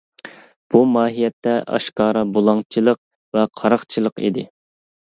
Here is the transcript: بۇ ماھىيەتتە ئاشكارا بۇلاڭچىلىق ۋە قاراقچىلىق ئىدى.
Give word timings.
بۇ 0.73 0.81
ماھىيەتتە 0.93 1.53
ئاشكارا 1.75 2.25
بۇلاڭچىلىق 2.39 3.01
ۋە 3.39 3.47
قاراقچىلىق 3.63 4.27
ئىدى. 4.29 4.51